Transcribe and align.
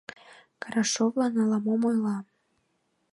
Карашовлан 0.61 1.33
ала-мом 1.43 1.81
ойла. 1.89 2.17